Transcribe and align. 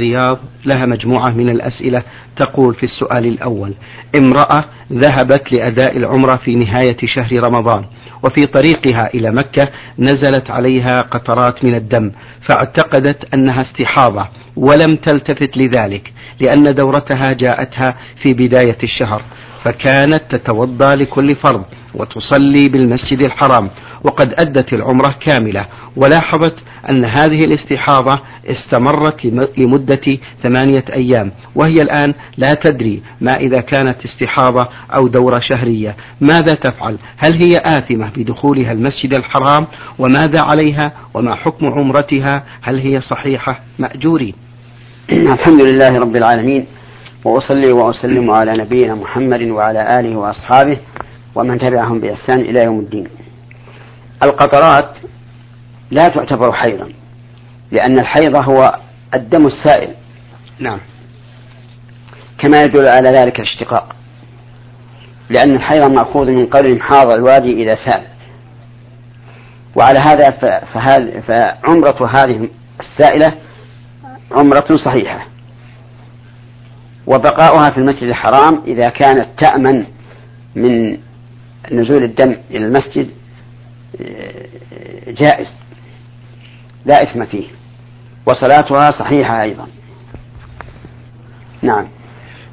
رياض 0.00 0.38
لها 0.66 0.86
مجموعة 0.86 1.30
من 1.30 1.48
الأسئلة 1.50 2.02
تقول 2.36 2.74
في 2.74 2.82
السؤال 2.82 3.26
الأول. 3.26 3.74
امرأة 4.18 4.64
ذهبت 4.92 5.52
لأداء 5.52 5.96
العمرة 5.96 6.36
في 6.36 6.54
نهاية 6.54 6.96
شهر 7.04 7.44
رمضان 7.44 7.84
وفي 8.24 8.46
طريقها 8.46 9.14
إلى 9.14 9.30
مكة 9.30 9.68
نزلت 9.98 10.50
عليها 10.50 11.00
قطرات 11.00 11.64
من 11.64 11.74
الدم 11.74 12.12
فاعتقدت 12.48 13.34
أنها 13.34 13.62
استحاضة 13.62 14.28
ولم 14.56 14.96
تلتفت 14.96 15.56
لذلك 15.56 16.12
لأن 16.40 16.74
دورتها 16.74 17.32
جاءتها 17.32 17.96
في 18.22 18.34
بداية 18.34 18.78
الشهر. 18.82 19.22
فكانت 19.66 20.22
تتوضأ 20.30 20.96
لكل 20.96 21.36
فرض 21.36 21.64
وتصلي 21.94 22.68
بالمسجد 22.68 23.24
الحرام 23.24 23.70
وقد 24.04 24.34
أدت 24.38 24.76
العمرة 24.76 25.14
كاملة 25.26 25.66
ولاحظت 25.96 26.54
أن 26.90 27.04
هذه 27.04 27.40
الاستحاضة 27.44 28.16
استمرت 28.46 29.24
لمدة 29.58 30.18
ثمانية 30.42 30.84
أيام 30.92 31.32
وهي 31.54 31.82
الآن 31.82 32.14
لا 32.36 32.54
تدري 32.54 33.02
ما 33.20 33.34
إذا 33.34 33.60
كانت 33.60 33.96
استحاضة 34.04 34.68
أو 34.96 35.08
دورة 35.08 35.40
شهرية. 35.40 35.96
ماذا 36.20 36.54
تفعل؟ 36.54 36.98
هل 37.16 37.42
هي 37.44 37.62
آثمة 37.64 38.10
بدخولها 38.16 38.72
المسجد 38.72 39.14
الحرام؟ 39.14 39.66
وماذا 39.98 40.40
عليها؟ 40.40 40.92
وما 41.14 41.34
حكم 41.34 41.66
عمرتها؟ 41.66 42.44
هل 42.62 42.78
هي 42.80 42.94
صحيحة؟ 43.10 43.60
مأجورين 43.78 44.34
الحمد 45.12 45.62
لله 45.62 45.98
رب 45.98 46.16
العالمين. 46.16 46.66
وأصلي 47.26 47.72
وأسلم 47.72 48.30
على 48.30 48.52
نبينا 48.52 48.94
محمد 48.94 49.42
وعلى 49.42 50.00
آله 50.00 50.16
وأصحابه 50.16 50.78
ومن 51.34 51.58
تبعهم 51.58 52.00
بإحسان 52.00 52.40
إلى 52.40 52.64
يوم 52.64 52.78
الدين. 52.78 53.08
القطرات 54.22 54.98
لا 55.90 56.08
تعتبر 56.08 56.52
حيضا 56.52 56.92
لأن 57.70 57.98
الحيض 57.98 58.36
هو 58.36 58.78
الدم 59.14 59.46
السائل. 59.46 59.94
نعم. 60.58 60.78
كما 62.38 62.62
يدل 62.62 62.88
على 62.88 63.08
ذلك 63.08 63.40
الاشتقاق. 63.40 63.96
لأن 65.30 65.56
الحيض 65.56 65.90
مأخوذ 65.90 66.30
من 66.30 66.46
قول 66.46 66.82
حاض 66.82 67.10
الوادي 67.10 67.52
إذا 67.62 67.74
سأل. 67.90 68.06
وعلى 69.76 69.98
هذا 69.98 70.30
فعمرة 71.20 72.10
هذه 72.16 72.48
السائلة 72.80 73.32
عمرة 74.32 74.76
صحيحة. 74.84 75.35
وبقاؤها 77.06 77.70
في 77.70 77.78
المسجد 77.78 78.02
الحرام 78.02 78.62
إذا 78.66 78.88
كانت 78.88 79.26
تأمن 79.38 79.84
من 80.56 80.98
نزول 81.72 82.04
الدم 82.04 82.36
إلى 82.50 82.66
المسجد 82.66 83.10
جائز. 85.22 85.46
لا 86.86 87.02
إثم 87.02 87.24
فيه. 87.24 87.46
وصلاتها 88.26 88.90
صحيحة 88.90 89.42
أيضا. 89.42 89.66
نعم. 91.62 91.88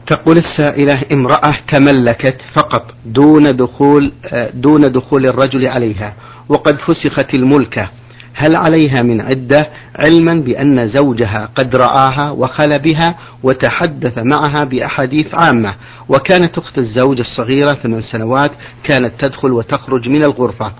تقول 0.07 0.37
السائلة 0.37 1.01
امرأة 1.13 1.53
تملكت 1.71 2.37
فقط 2.55 2.93
دون 3.05 3.43
دخول 3.43 4.13
دون 4.53 4.81
دخول 4.81 5.25
الرجل 5.25 5.67
عليها 5.67 6.13
وقد 6.49 6.77
فسخت 6.77 7.33
الملكة 7.33 7.89
هل 8.33 8.55
عليها 8.55 9.01
من 9.01 9.21
عدة 9.21 9.63
علما 9.95 10.33
بأن 10.33 10.77
زوجها 10.87 11.49
قد 11.55 11.75
رآها 11.75 12.31
وخل 12.31 12.79
بها 12.79 13.15
وتحدث 13.43 14.17
معها 14.17 14.63
بأحاديث 14.63 15.27
عامة 15.33 15.75
وكانت 16.09 16.57
أخت 16.57 16.77
الزوج 16.77 17.19
الصغيرة 17.19 17.71
ثمان 17.83 18.01
سنوات 18.01 18.51
كانت 18.83 19.25
تدخل 19.25 19.51
وتخرج 19.51 20.09
من 20.09 20.23
الغرفة 20.23 20.71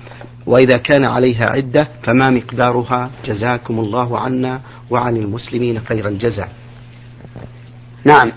وإذا 0.46 0.78
كان 0.78 1.09
عليها 1.09 1.46
عدة 1.50 1.88
فما 2.04 2.30
مقدارها؟ 2.30 3.09
جزاكم 3.26 3.80
الله 3.80 4.20
عنا 4.20 4.62
وعن 4.90 5.18
المسلمين 5.18 5.80
خير 5.80 6.08
الجزاء. 6.08 6.50
نعم. 8.06 8.31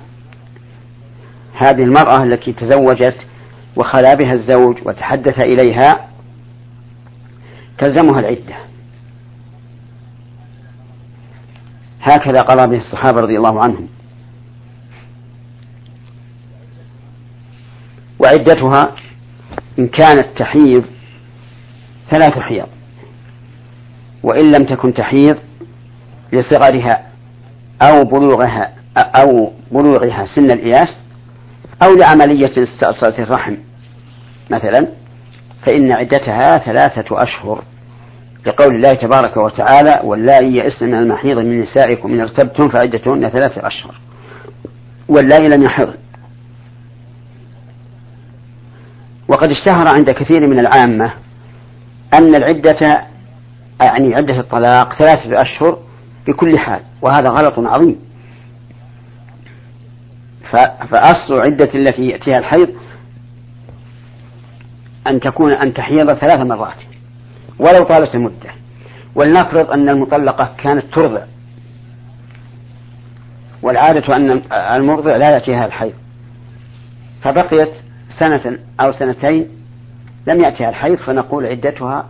هذه 1.54 1.82
المرأة 1.82 2.22
التي 2.22 2.52
تزوجت 2.52 3.16
وخلا 3.76 4.14
بها 4.14 4.32
الزوج 4.32 4.76
وتحدث 4.84 5.44
إليها 5.44 6.08
تلزمها 7.78 8.20
العدة. 8.20 8.56
هكذا 12.06 12.40
قضى 12.40 12.66
به 12.66 12.76
الصحابة 12.76 13.20
رضي 13.20 13.36
الله 13.36 13.62
عنهم. 13.62 13.88
وعدتها 18.18 18.94
إن 19.78 19.88
كانت 19.88 20.26
تحيض 20.38 20.84
ثلاث 22.10 22.38
حيض 22.38 22.66
وإن 24.22 24.52
لم 24.52 24.64
تكن 24.64 24.94
تحيض 24.94 25.36
لصغرها 26.32 27.06
أو 27.82 28.04
بلوغها 28.04 28.74
أو 28.98 29.52
بلوغها 29.70 30.26
سن 30.34 30.50
الإياس 30.50 30.88
أو 31.82 31.94
لعملية 31.94 32.52
استئصال 32.58 33.20
الرحم 33.22 33.56
مثلا 34.50 34.88
فإن 35.66 35.92
عدتها 35.92 36.56
ثلاثة 36.56 37.22
أشهر. 37.22 37.64
لقول 38.46 38.74
الله 38.74 38.92
تبارك 38.92 39.36
وتعالى 39.36 40.00
واللائي 40.04 40.56
يئسن 40.56 40.86
من 40.86 40.94
المحيض 40.94 41.38
من 41.38 41.60
نسائكم 41.60 42.12
إن 42.12 42.20
ارتبتم 42.20 42.68
فعدتهن 42.68 43.28
ثلاثة 43.28 43.66
أشهر. 43.66 43.94
واللائي 45.08 45.48
لم 45.48 45.62
يحضن. 45.62 45.94
وقد 49.28 49.50
اشتهر 49.50 49.88
عند 49.88 50.10
كثير 50.10 50.48
من 50.48 50.58
العامة 50.58 51.12
أن 52.14 52.34
العدة 52.34 53.06
يعني 53.82 54.14
عدة 54.14 54.40
الطلاق 54.40 54.98
ثلاثة 54.98 55.42
أشهر 55.42 55.78
بكل 56.26 56.58
حال 56.58 56.80
وهذا 57.02 57.28
غلط 57.28 57.58
عظيم. 57.58 57.96
فأصل 60.90 61.40
عدة 61.40 61.74
التي 61.74 62.02
يأتيها 62.02 62.38
الحيض 62.38 62.68
أن 65.06 65.20
تكون 65.20 65.52
أن 65.52 65.74
تحيض 65.74 66.12
ثلاث 66.12 66.36
مرات. 66.36 66.95
ولو 67.58 67.84
طالت 67.84 68.14
المدة 68.14 68.50
ولنفرض 69.14 69.70
أن 69.70 69.88
المطلقة 69.88 70.54
كانت 70.58 70.84
ترضع. 70.94 71.22
والعادة 73.62 74.16
أن 74.16 74.42
المرضع 74.52 75.16
لا 75.16 75.30
يأتيها 75.30 75.66
الحيض. 75.66 75.94
فبقيت 77.22 77.70
سنة 78.18 78.58
أو 78.80 78.92
سنتين 78.92 79.48
لم 80.26 80.40
يأتيها 80.40 80.68
الحيض 80.68 80.98
فنقول 80.98 81.46
عدتها 81.46 82.08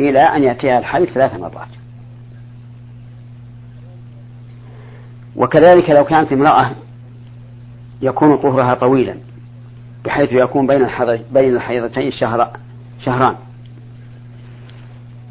إلى 0.00 0.20
أن 0.20 0.44
يأتيها 0.44 0.78
الحيض 0.78 1.06
ثلاث 1.06 1.34
مرات. 1.34 1.68
وكذلك 5.36 5.90
لو 5.90 6.04
كانت 6.04 6.32
امرأة 6.32 6.70
يكون 8.02 8.36
طهرها 8.36 8.74
طويلا 8.74 9.14
بحيث 10.04 10.32
يكون 10.32 10.66
بين 10.66 10.86
بين 11.32 11.56
الحيضتين 11.56 12.12
شهر 12.12 12.50
شهران. 13.04 13.34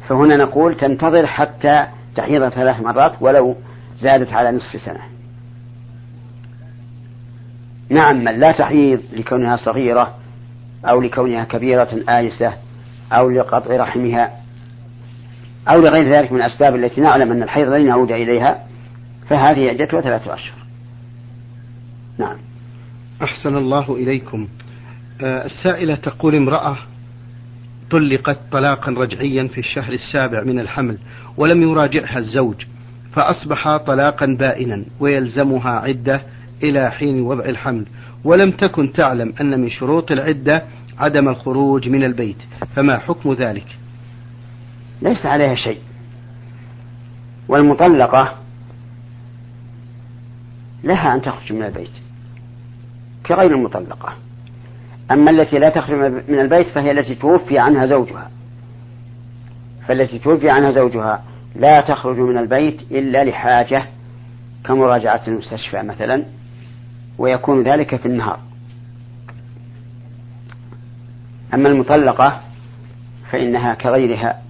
فهنا 0.08 0.36
نقول 0.36 0.76
تنتظر 0.76 1.26
حتى 1.26 1.86
تحيض 2.16 2.48
ثلاث 2.48 2.80
مرات 2.80 3.12
ولو 3.20 3.56
زادت 3.98 4.32
على 4.32 4.52
نصف 4.52 4.80
سنة. 4.80 5.00
نعم 7.90 8.24
من 8.24 8.40
لا 8.40 8.52
تحيض 8.52 9.00
لكونها 9.12 9.56
صغيرة 9.56 10.14
أو 10.84 11.00
لكونها 11.00 11.44
كبيرة 11.44 12.00
آيسة 12.08 12.52
أو 13.12 13.30
لقطع 13.30 13.76
رحمها 13.76 14.30
أو 15.68 15.80
لغير 15.80 16.12
ذلك 16.12 16.32
من 16.32 16.40
الأسباب 16.40 16.76
التي 16.76 17.00
نعلم 17.00 17.32
أن 17.32 17.42
الحيض 17.42 17.68
لن 17.68 17.86
يعود 17.86 18.12
إليها 18.12 18.66
فهذه 19.28 19.68
عدتها 19.68 20.00
ثلاثة 20.00 20.34
أشهر. 20.34 20.58
نعم. 22.18 22.36
أحسن 23.22 23.56
الله 23.56 23.94
إليكم. 23.94 24.48
آه 25.22 25.44
السائلة 25.44 25.94
تقول 25.94 26.34
امرأة 26.34 26.76
طلقت 27.94 28.38
طلاقا 28.52 28.92
رجعيا 28.92 29.46
في 29.46 29.58
الشهر 29.58 29.92
السابع 29.92 30.42
من 30.42 30.60
الحمل 30.60 30.98
ولم 31.36 31.62
يراجعها 31.62 32.18
الزوج 32.18 32.64
فأصبح 33.12 33.76
طلاقا 33.76 34.26
بائنا 34.26 34.84
ويلزمها 35.00 35.70
عدة 35.70 36.22
إلى 36.62 36.90
حين 36.90 37.20
وضع 37.20 37.44
الحمل. 37.44 37.86
ولم 38.24 38.50
تكن 38.50 38.92
تعلم 38.92 39.34
أن 39.40 39.60
من 39.60 39.70
شروط 39.70 40.12
العدة 40.12 40.62
عدم 40.98 41.28
الخروج 41.28 41.88
من 41.88 42.04
البيت 42.04 42.36
فما 42.76 42.98
حكم 42.98 43.32
ذلك؟ 43.32 43.78
ليس 45.02 45.26
عليها 45.26 45.54
شيء. 45.54 45.78
والمطلقة 47.48 48.38
لها 50.84 51.14
أن 51.14 51.22
تخرج 51.22 51.52
من 51.52 51.62
البيت 51.62 51.92
كغير 53.26 53.50
المطلقة. 53.50 54.23
أما 55.14 55.30
التي 55.30 55.58
لا 55.58 55.68
تخرج 55.68 56.12
من 56.28 56.40
البيت 56.40 56.66
فهي 56.66 56.90
التي 56.90 57.14
توفي 57.14 57.58
عنها 57.58 57.86
زوجها. 57.86 58.30
فالتي 59.88 60.18
توفي 60.18 60.50
عنها 60.50 60.72
زوجها 60.72 61.24
لا 61.56 61.80
تخرج 61.80 62.18
من 62.18 62.38
البيت 62.38 62.80
إلا 62.90 63.24
لحاجة 63.24 63.86
كمراجعة 64.64 65.20
المستشفى 65.28 65.82
مثلا 65.82 66.24
ويكون 67.18 67.62
ذلك 67.62 67.96
في 67.96 68.06
النهار. 68.06 68.38
أما 71.54 71.68
المطلقة 71.68 72.40
فإنها 73.30 73.74
كغيرها 73.74 74.42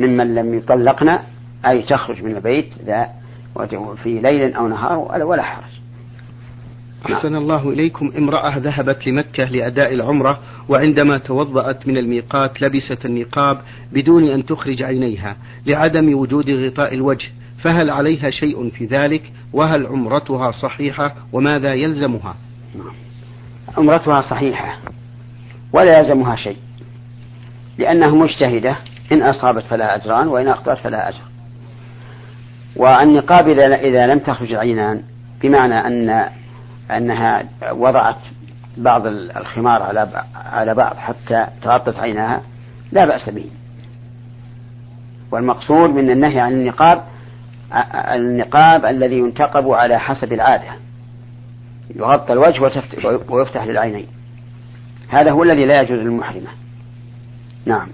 ممن 0.00 0.34
لم 0.34 0.54
يطلقن 0.54 1.18
أي 1.66 1.82
تخرج 1.82 2.22
من 2.22 2.36
البيت 2.36 2.74
في 4.02 4.20
ليل 4.20 4.54
أو 4.54 4.68
نهار 4.68 4.98
ولا 4.98 5.42
حرج. 5.42 5.83
أحسن 7.12 7.36
الله 7.36 7.68
إليكم. 7.68 8.12
امرأة 8.18 8.58
ذهبت 8.58 9.06
لمكة 9.06 9.44
لأداء 9.44 9.94
العمرة 9.94 10.40
وعندما 10.68 11.18
توضأت 11.18 11.88
من 11.88 11.96
الميقات 11.98 12.62
لبست 12.62 13.04
النقاب 13.04 13.60
بدون 13.92 14.24
أن 14.28 14.46
تخرج 14.46 14.82
عينيها 14.82 15.36
لعدم 15.66 16.18
وجود 16.18 16.50
غطاء 16.50 16.94
الوجه 16.94 17.28
فهل 17.62 17.90
عليها 17.90 18.30
شيء 18.30 18.70
في 18.70 18.86
ذلك؟ 18.86 19.22
وهل 19.52 19.86
عمرتها 19.86 20.50
صحيحة؟ 20.50 21.14
وماذا 21.32 21.74
يلزمها؟ 21.74 22.36
عمرتها 23.76 24.20
صحيحة 24.20 24.78
ولا 25.72 25.98
يلزمها 25.98 26.36
شيء 26.36 26.56
لأنها 27.78 28.10
مجتهدة 28.10 28.76
إن 29.12 29.22
أصابت 29.22 29.62
فلها 29.62 29.96
أجران 29.96 30.28
وإن 30.28 30.48
أخطأت 30.48 30.78
فلها 30.78 31.08
أجر. 31.08 31.22
والنقاب 32.76 33.48
إذا 33.48 34.06
لم 34.06 34.18
تخرج 34.18 34.52
العينان 34.52 35.02
بمعنى 35.42 35.74
أن 35.74 36.28
أنها 36.90 37.44
وضعت 37.72 38.18
بعض 38.76 39.06
الخمار 39.06 39.82
على 39.82 40.24
على 40.34 40.74
بعض 40.74 40.96
حتى 40.96 41.46
تغطت 41.62 41.98
عيناها 41.98 42.42
لا 42.92 43.04
بأس 43.04 43.28
به. 43.28 43.50
والمقصود 45.30 45.90
من 45.90 46.10
النهي 46.10 46.40
عن 46.40 46.52
النقاب 46.52 47.04
النقاب 47.92 48.84
الذي 48.84 49.18
ينتقب 49.18 49.70
على 49.70 49.98
حسب 49.98 50.32
العادة. 50.32 50.72
يغطى 51.96 52.32
الوجه 52.32 52.62
ويفتح 53.28 53.64
للعينين. 53.64 54.06
هذا 55.08 55.30
هو 55.30 55.42
الذي 55.42 55.64
لا 55.64 55.80
يجوز 55.80 55.98
للمحرمة. 55.98 56.48
نعم. 57.66 57.88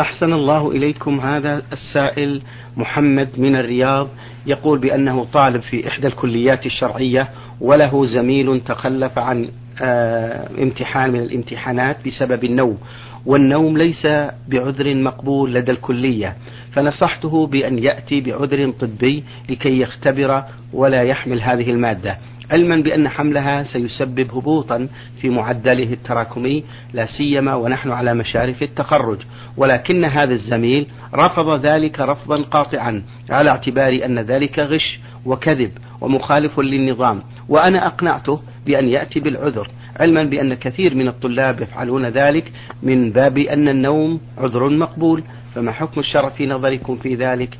أحسن 0.00 0.32
الله 0.32 0.70
إليكم 0.70 1.20
هذا 1.20 1.62
السائل 1.72 2.42
محمد 2.76 3.28
من 3.38 3.56
الرياض 3.56 4.08
يقول 4.46 4.78
بأنه 4.78 5.24
طالب 5.32 5.60
في 5.60 5.88
إحدى 5.88 6.06
الكليات 6.06 6.66
الشرعية 6.66 7.28
وله 7.60 8.06
زميل 8.06 8.60
تخلف 8.60 9.18
عن 9.18 9.48
آه، 9.82 10.48
امتحان 10.62 11.10
من 11.10 11.20
الامتحانات 11.20 11.96
بسبب 12.06 12.44
النوم. 12.44 12.78
والنوم 13.26 13.78
ليس 13.78 14.06
بعذر 14.48 14.94
مقبول 14.94 15.54
لدى 15.54 15.72
الكلية 15.72 16.36
فنصحته 16.72 17.46
بأن 17.46 17.78
يأتي 17.78 18.20
بعذر 18.20 18.70
طبي 18.70 19.24
لكي 19.48 19.80
يختبر 19.80 20.44
ولا 20.72 21.02
يحمل 21.02 21.42
هذه 21.42 21.70
المادة 21.70 22.18
علما 22.50 22.76
بأن 22.76 23.08
حملها 23.08 23.62
سيسبب 23.62 24.34
هبوطا 24.34 24.88
في 25.20 25.28
معدله 25.28 25.92
التراكمي 25.92 26.64
لا 26.92 27.06
سيما 27.06 27.54
ونحن 27.54 27.90
على 27.90 28.14
مشارف 28.14 28.62
التخرج 28.62 29.18
ولكن 29.56 30.04
هذا 30.04 30.32
الزميل 30.32 30.86
رفض 31.14 31.66
ذلك 31.66 32.00
رفضا 32.00 32.42
قاطعا 32.42 33.02
على 33.30 33.50
اعتبار 33.50 34.00
أن 34.04 34.18
ذلك 34.18 34.58
غش 34.58 34.98
وكذب 35.26 35.72
ومخالف 36.00 36.60
للنظام 36.60 37.22
وأنا 37.48 37.86
أقنعته 37.86 38.40
بأن 38.66 38.88
يأتي 38.88 39.20
بالعذر. 39.20 39.68
علما 40.00 40.24
بأن 40.24 40.54
كثير 40.54 40.94
من 40.94 41.08
الطلاب 41.08 41.60
يفعلون 41.60 42.06
ذلك 42.06 42.52
من 42.82 43.10
باب 43.12 43.38
أن 43.38 43.68
النوم 43.68 44.20
عذر 44.38 44.68
مقبول. 44.68 45.24
فما 45.54 45.72
حكم 45.72 46.00
الشرع 46.00 46.28
في 46.28 46.46
نظركم 46.46 46.96
في 46.96 47.14
ذلك؟ 47.14 47.58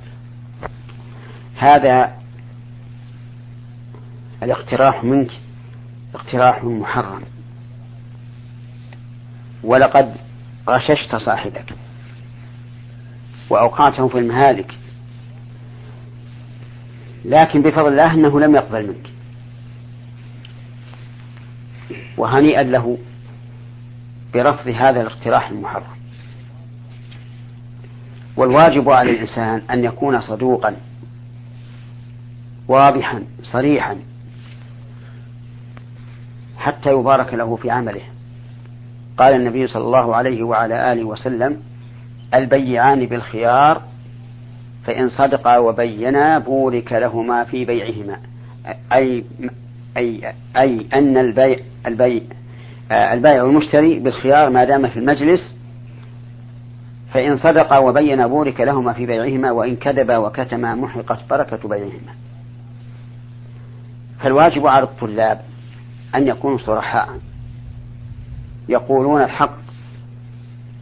هذا 1.57 2.17
الاقتراح 4.43 5.05
منك 5.05 5.31
اقتراح 6.15 6.65
محرم. 6.65 7.23
ولقد 9.65 10.17
غششت 10.69 11.17
صاحبك 11.17 11.75
وأوقعته 13.51 14.09
في 14.09 14.19
المهالك 14.19 14.75
لكن 17.25 17.63
بفضل 17.63 17.89
الله 17.89 18.15
أنه 18.15 18.41
لم 18.41 18.55
يقبل 18.55 18.87
منك. 18.87 19.10
وهنيئا 22.17 22.63
له 22.63 22.99
برفض 24.35 24.69
هذا 24.69 25.01
الاقتراح 25.01 25.51
المحرم. 25.51 25.83
والواجب 28.37 28.91
على 28.91 29.11
الإنسان 29.11 29.63
أن 29.71 29.85
يكون 29.85 30.21
صدوقا 30.21 30.77
واضحا 32.69 33.23
صريحا 33.43 33.97
حتى 36.59 36.91
يبارك 36.91 37.35
له 37.35 37.57
في 37.57 37.71
عمله. 37.71 38.03
قال 39.17 39.35
النبي 39.35 39.67
صلى 39.67 39.85
الله 39.85 40.17
عليه 40.17 40.43
وعلى 40.43 40.93
آله 40.93 41.05
وسلم 41.05 41.61
البيعان 42.35 43.07
بالخيار 43.07 43.83
فإن 44.85 45.09
صدقا 45.09 45.59
وبينا 45.59 46.39
بورك 46.39 46.93
لهما 46.93 47.45
في 47.45 47.65
بيعهما. 47.65 48.21
أي 48.93 49.25
أي 49.97 50.33
أي 50.57 50.87
أن 50.95 51.17
البيع 51.17 51.59
البيع 51.87 52.23
البائع 52.93 53.43
والمشتري 53.43 53.99
بالخيار 53.99 54.51
ما 54.51 54.65
دام 54.65 54.89
في 54.89 54.99
المجلس 54.99 55.55
فإن 57.13 57.37
صدقا 57.37 57.79
وبينا 57.79 58.27
بورك 58.27 58.61
لهما 58.61 58.93
في 58.93 59.07
بيعهما 59.07 59.51
وإن 59.51 59.77
كذبا 59.77 60.17
وكتما 60.17 60.75
محقت 60.75 61.19
بركة 61.31 61.69
بيعهما. 61.69 62.15
فالواجب 64.21 64.67
على 64.67 64.85
الطلاب 64.85 65.41
أن 66.15 66.29
يكونوا 66.29 66.59
صرحاء 66.59 67.09
يقولون 68.69 69.23
الحق 69.23 69.57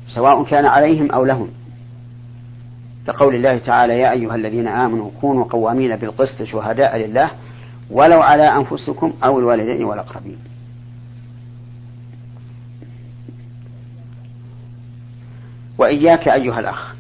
سواء 0.09 0.45
كان 0.45 0.67
عليهم 0.67 1.11
أو 1.11 1.25
لهم. 1.25 1.49
كقول 3.07 3.35
الله 3.35 3.59
تعالى 3.59 3.99
يا 3.99 4.13
أيها 4.13 4.35
الذين 4.35 4.69
آمنوا 4.69 5.11
كونوا 5.21 5.45
قوامين 5.45 5.97
بالقسط 5.97 6.43
شهداء 6.43 6.97
لله 6.97 7.31
ولو 7.91 8.23
على 8.23 8.57
أنفسكم 8.57 9.13
أو 9.25 9.39
الوالدين 9.39 9.85
والأقربين. 9.85 10.39
وإياك 15.79 16.29
أيها 16.29 16.61
الأخ 16.61 16.95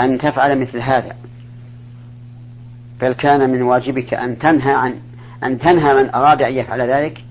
أن 0.00 0.18
تفعل 0.18 0.60
مثل 0.60 0.78
هذا. 0.78 1.16
بل 3.00 3.12
كان 3.12 3.50
من 3.50 3.62
واجبك 3.62 4.14
أن 4.14 4.38
تنهى 4.38 4.72
عن 4.72 5.00
أن 5.44 5.58
تنهى 5.58 5.94
من 5.94 6.14
أراد 6.14 6.42
أن 6.42 6.52
يفعل 6.52 6.80
ذلك 6.80 7.24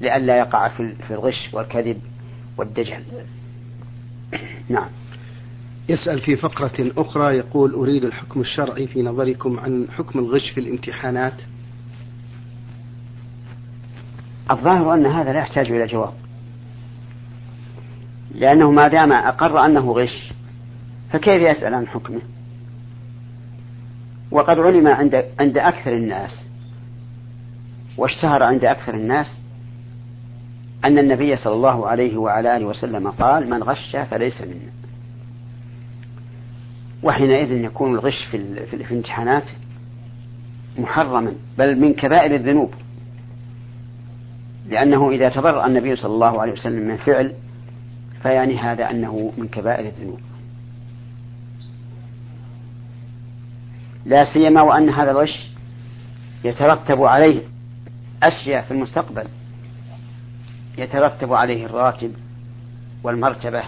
لئلا 0.00 0.38
يقع 0.38 0.68
في 0.68 1.10
الغش 1.10 1.50
والكذب 1.52 2.00
والدجل. 2.56 3.04
نعم. 4.68 4.88
يسأل 5.88 6.20
في 6.20 6.36
فقرة 6.36 6.92
أخرى 6.96 7.36
يقول 7.36 7.74
أريد 7.74 8.04
الحكم 8.04 8.40
الشرعي 8.40 8.86
في 8.86 9.02
نظركم 9.02 9.60
عن 9.60 9.86
حكم 9.90 10.18
الغش 10.18 10.50
في 10.50 10.60
الامتحانات. 10.60 11.34
الظاهر 14.50 14.94
أن 14.94 15.06
هذا 15.06 15.32
لا 15.32 15.38
يحتاج 15.38 15.72
إلى 15.72 15.86
جواب. 15.86 16.12
لأنه 18.34 18.70
ما 18.70 18.88
دام 18.88 19.12
أقر 19.12 19.64
أنه 19.64 19.92
غش 19.92 20.32
فكيف 21.10 21.42
يسأل 21.42 21.74
عن 21.74 21.86
حكمه؟ 21.86 22.20
وقد 24.30 24.58
علم 24.58 24.88
عند 24.88 25.24
عند 25.40 25.58
أكثر 25.58 25.92
الناس 25.92 26.44
واشتهر 27.96 28.42
عند 28.42 28.64
أكثر 28.64 28.94
الناس 28.94 29.26
أن 30.84 30.98
النبي 30.98 31.36
صلى 31.36 31.54
الله 31.54 31.88
عليه 31.88 32.16
وعلى 32.16 32.56
آله 32.56 32.66
وسلم 32.66 33.10
قال 33.10 33.50
من 33.50 33.62
غش 33.62 33.96
فليس 33.96 34.40
منا. 34.40 34.83
وحينئذ 37.04 37.52
يكون 37.52 37.94
الغش 37.94 38.24
في, 38.30 38.66
في 38.66 38.76
الامتحانات 38.76 39.44
محرما 40.78 41.34
بل 41.58 41.80
من 41.80 41.94
كبائر 41.94 42.34
الذنوب. 42.34 42.74
لأنه 44.68 45.10
إذا 45.10 45.28
تبرأ 45.28 45.66
النبي 45.66 45.96
صلى 45.96 46.14
الله 46.14 46.40
عليه 46.40 46.52
وسلم 46.52 46.88
من 46.88 46.96
فعل 46.96 47.32
فيعني 48.22 48.58
هذا 48.58 48.90
أنه 48.90 49.32
من 49.38 49.48
كبائر 49.48 49.88
الذنوب. 49.88 50.20
لا 54.06 54.24
سيما 54.24 54.62
وأن 54.62 54.90
هذا 54.90 55.10
الغش 55.10 55.50
يترتب 56.44 57.02
عليه 57.02 57.42
أشياء 58.22 58.62
في 58.62 58.70
المستقبل. 58.70 59.24
يترتب 60.78 61.32
عليه 61.32 61.66
الراتب 61.66 62.12
والمرتبة 63.02 63.62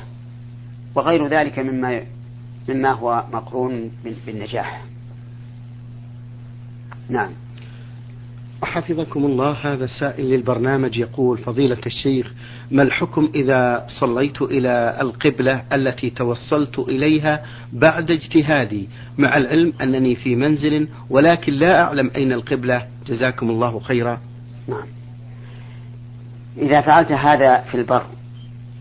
وغير 0.94 1.26
ذلك 1.26 1.58
مما 1.58 2.02
مما 2.68 2.92
هو 2.92 3.24
مقرون 3.32 3.90
بالنجاح. 4.26 4.84
نعم. 7.08 7.30
حفظكم 8.62 9.24
الله 9.24 9.52
هذا 9.52 9.84
السائل 9.84 10.30
للبرنامج 10.30 10.98
يقول 10.98 11.38
فضيلة 11.38 11.78
الشيخ 11.86 12.32
ما 12.70 12.82
الحكم 12.82 13.30
إذا 13.34 13.86
صليت 14.00 14.42
إلى 14.42 14.98
القبلة 15.00 15.62
التي 15.72 16.10
توصلت 16.10 16.78
إليها 16.78 17.44
بعد 17.72 18.10
اجتهادي؟ 18.10 18.88
مع 19.18 19.36
العلم 19.36 19.72
أنني 19.82 20.14
في 20.14 20.36
منزل 20.36 20.88
ولكن 21.10 21.52
لا 21.52 21.82
أعلم 21.82 22.10
أين 22.16 22.32
القبلة. 22.32 22.86
جزاكم 23.06 23.50
الله 23.50 23.80
خيرا. 23.80 24.20
نعم. 24.68 24.86
إذا 26.58 26.80
فعلت 26.80 27.12
هذا 27.12 27.60
في 27.60 27.74
البر 27.74 28.06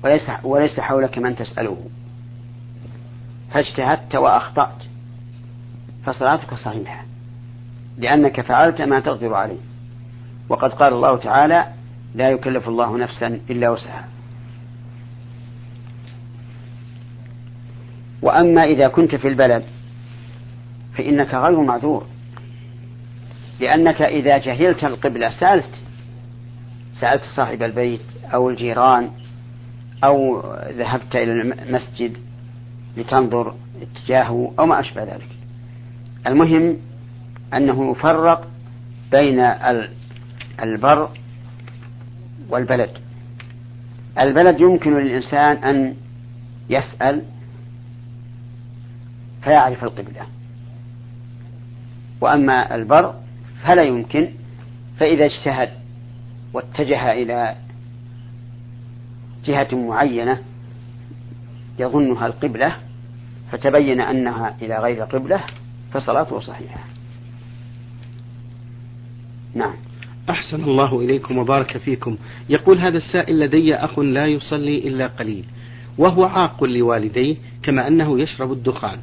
وليس, 0.03 0.29
وليس 0.43 0.79
حولك 0.79 1.17
من 1.17 1.35
تسأله. 1.35 1.77
فاجتهدت 3.55 4.15
وأخطأت. 4.15 4.83
فصلاتك 6.05 6.53
صحيحة 6.53 7.05
لأنك 7.97 8.41
فعلت 8.41 8.81
ما 8.81 8.99
تقدر 8.99 9.33
عليه. 9.33 9.59
وقد 10.49 10.73
قال 10.73 10.93
الله 10.93 11.17
تعالى 11.17 11.65
لا 12.15 12.29
يكلف 12.29 12.67
الله 12.69 12.97
نفسا 12.97 13.39
إلا 13.49 13.69
وسعها. 13.69 14.07
وأما 18.21 18.63
إذا 18.63 18.87
كنت 18.87 19.15
في 19.15 19.27
البلد 19.27 19.63
فإنك 20.97 21.33
غير 21.33 21.61
معذور. 21.61 22.05
لأنك 23.59 24.01
إذا 24.01 24.37
جهلت 24.37 24.83
القبلة 24.83 25.29
سألت 25.29 25.81
سألت 26.99 27.23
صاحب 27.35 27.63
البيت 27.63 28.01
أو 28.33 28.49
الجيران 28.49 29.11
أو 30.03 30.43
ذهبت 30.69 31.15
إلى 31.15 31.31
المسجد 31.31 32.17
لتنظر 32.97 33.55
اتجاهه 33.81 34.53
أو 34.59 34.65
ما 34.65 34.79
أشبه 34.79 35.03
ذلك. 35.03 35.29
المهم 36.27 36.77
أنه 37.53 37.91
يفرق 37.91 38.47
بين 39.11 39.39
البر 40.63 41.09
والبلد. 42.49 42.89
البلد 44.19 44.59
يمكن 44.59 44.97
للإنسان 44.97 45.63
أن 45.63 45.95
يسأل 46.69 47.21
فيعرف 49.43 49.83
القبلة. 49.83 50.21
وأما 52.21 52.75
البر 52.75 53.15
فلا 53.63 53.83
يمكن 53.83 54.29
فإذا 54.99 55.25
اجتهد 55.25 55.69
واتجه 56.53 57.11
إلى 57.11 57.55
جهة 59.45 59.67
معينة 59.73 60.41
يظنها 61.79 62.27
القبلة 62.27 62.75
فتبين 63.51 64.01
أنها 64.01 64.55
إلى 64.61 64.79
غير 64.79 65.03
قبلة 65.03 65.43
فصلاته 65.91 66.39
صحيحة. 66.39 66.79
نعم. 69.53 69.75
أحسن 70.29 70.63
الله 70.63 70.99
إليكم 70.99 71.37
وبارك 71.37 71.77
فيكم. 71.77 72.17
يقول 72.49 72.77
هذا 72.77 72.97
السائل 72.97 73.39
لدي 73.39 73.75
أخ 73.75 73.99
لا 73.99 74.25
يصلي 74.25 74.87
إلا 74.87 75.07
قليل. 75.07 75.45
وهو 75.97 76.23
عاق 76.23 76.63
لوالديه 76.63 77.35
كما 77.63 77.87
أنه 77.87 78.19
يشرب 78.19 78.51
الدخان. 78.51 78.99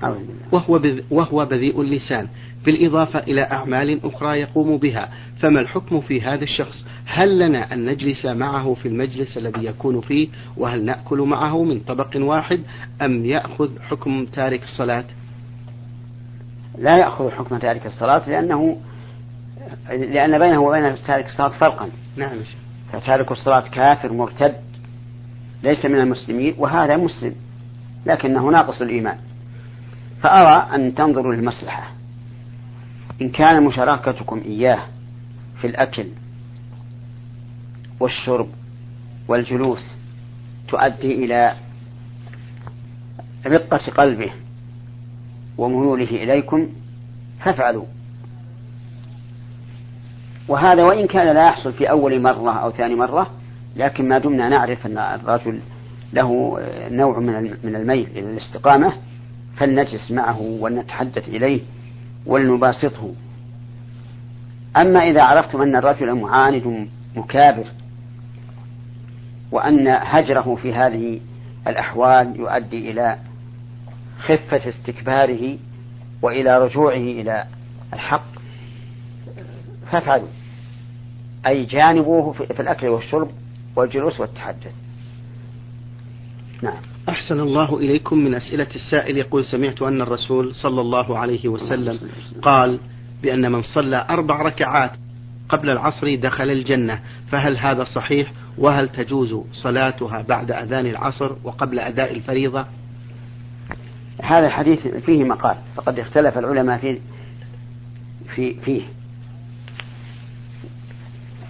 وهو, 0.53 0.79
بذ 0.79 1.01
وهو 1.11 1.45
بذيء 1.45 1.81
اللسان. 1.81 2.29
بالإضافة 2.65 3.19
إلى 3.19 3.43
أعمال 3.43 4.01
أخرى 4.05 4.41
يقوم 4.41 4.77
بها. 4.77 5.09
فما 5.39 5.61
الحكم 5.61 6.01
في 6.01 6.21
هذا 6.21 6.45
الشخص؟ 6.45 6.85
هل 7.05 7.39
لنا 7.39 7.75
أن 7.75 7.85
نجلس 7.85 8.27
معه 8.27 8.75
في 8.75 8.89
المجلس 8.89 9.39
الذي 9.39 9.65
يكون 9.65 10.01
فيه؟ 10.01 10.29
وهل 10.57 10.85
نأكل 10.85 11.19
معه 11.19 11.65
من 11.65 11.81
طبق 11.81 12.11
واحد؟ 12.17 12.61
أم 13.03 13.25
يأخذ 13.25 13.79
حكم 13.81 14.27
تارك 14.27 14.63
الصلاة؟ 14.63 15.05
لا 16.79 16.99
يأخذ 16.99 17.31
حكم 17.31 17.59
تارك 17.59 17.87
الصلاة 17.87 18.29
لأنه 18.29 18.79
لأن 19.91 20.39
بينه 20.39 20.63
وبين 20.63 20.95
تارك 21.07 21.27
الصلاة 21.27 21.49
فرقا. 21.49 21.89
نعم 22.17 22.37
فتارك 22.93 23.33
الصلاة 23.33 23.61
كافر 23.61 24.13
مرتد. 24.13 24.72
ليس 25.63 25.85
من 25.85 25.99
المسلمين 25.99 26.55
وهذا 26.59 26.97
مسلم 26.97 27.35
لكنه 28.07 28.51
ناقص 28.51 28.81
الإيمان. 28.83 29.19
فأرى 30.23 30.75
أن 30.75 30.95
تنظروا 30.95 31.35
للمصلحة. 31.35 31.93
إن 33.23 33.29
كان 33.29 33.63
مشاركتكم 33.63 34.43
إياه 34.45 34.79
في 35.61 35.67
الأكل 35.67 36.07
والشرب 38.01 38.49
والجلوس 39.29 39.91
تؤدي 40.69 41.25
إلى 41.25 41.55
رقة 43.47 43.93
قلبه 43.93 44.31
وميوله 45.59 46.11
إليكم 46.11 46.69
فافعلوا. 47.41 47.87
وهذا 50.49 50.85
وإن 50.85 51.07
كان 51.07 51.35
لا 51.35 51.47
يحصل 51.47 51.73
في 51.73 51.91
أول 51.91 52.23
مرة 52.23 52.51
أو 52.51 52.71
ثاني 52.71 52.95
مرة 52.95 53.31
لكن 53.77 54.09
ما 54.09 54.19
دمنا 54.19 54.49
نعرف 54.49 54.87
أن 54.87 54.99
الرجل 54.99 55.61
له 56.13 56.59
نوع 56.91 57.19
من 57.65 57.77
الميل 57.77 58.07
إلى 58.11 58.31
الاستقامة 58.31 58.93
فلنجلس 59.57 60.11
معه 60.11 60.41
ولنتحدث 60.41 61.29
إليه 61.29 61.61
ولنباسطه. 62.27 63.15
أما 64.77 65.01
إذا 65.01 65.23
عرفتم 65.23 65.63
أن 65.63 65.77
الرجل 65.77 66.15
معاند 66.15 66.89
مكابر 67.17 67.65
وأن 69.51 69.89
هجره 69.89 70.59
في 70.63 70.75
هذه 70.75 71.21
الأحوال 71.67 72.37
يؤدي 72.37 72.91
إلى 72.91 73.17
خفة 74.19 74.69
استكباره 74.69 75.59
وإلى 76.23 76.59
رجوعه 76.59 76.97
إلى 76.97 77.45
الحق 77.93 78.25
فافعلوا. 79.93 80.29
أي 81.47 81.65
جانبوه 81.65 82.33
في 82.33 82.61
الأكل 82.61 82.89
والشرب 82.89 83.31
والجلوس 83.77 84.21
والتحدث. 84.21 84.73
نعم. 86.63 86.93
أحسن 87.09 87.41
الله 87.41 87.79
إليكم 87.79 88.19
من 88.19 88.35
أسئلة 88.35 88.69
السائل 88.75 89.19
يقول 89.19 89.45
سمعت 89.45 89.83
أن 89.83 90.03
الرسول 90.03 90.55
صلى 90.55 90.81
الله 90.81 91.19
عليه 91.19 91.49
وسلم 91.49 91.99
قال 92.43 92.79
بأن 93.23 93.53
من 93.53 93.63
صلى 93.63 94.07
أربع 94.11 94.43
ركعات 94.43 94.91
قبل 95.49 95.71
العصر 95.71 96.15
دخل 96.15 96.51
الجنة 96.51 97.01
فهل 97.31 97.57
هذا 97.57 97.85
صحيح؟ 97.85 98.33
وهل 98.59 98.89
تجوز 98.89 99.45
صلاتها 99.53 100.23
بعد 100.29 100.51
أذان 100.51 100.87
العصر 100.87 101.33
وقبل 101.45 101.79
أداء 101.79 102.15
الفريضة؟ 102.15 102.65
هذا 104.23 104.47
الحديث 104.47 104.87
فيه 104.87 105.25
مقال 105.25 105.57
فقد 105.77 105.99
اختلف 105.99 106.39
العلماء 106.39 106.79
في 106.79 106.99
في 108.35 108.55
فيه. 108.55 108.83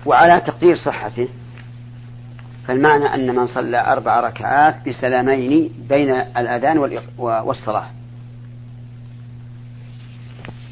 وعلى 0.06 0.40
تقدير 0.40 0.76
صحته 0.76 1.28
فالمعنى 2.66 3.04
أن 3.04 3.36
من 3.36 3.46
صلى 3.46 3.92
أربع 3.92 4.20
ركعات 4.20 4.88
بسلامين 4.88 5.70
بين 5.88 6.10
الأذان 6.10 6.78
والصلاة. 7.18 7.86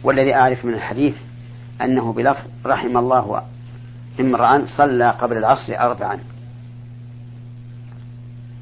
والذي 0.05 0.35
أعرف 0.35 0.65
من 0.65 0.75
الحديث 0.75 1.17
أنه 1.83 2.13
بلفظ 2.13 2.47
رحم 2.67 2.97
الله 2.97 3.43
امرأ 4.21 4.67
صلى 4.77 5.11
قبل 5.11 5.37
العصر 5.37 5.79
أربعا. 5.79 6.19